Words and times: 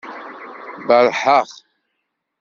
Berrḥeɣ. 0.87 1.49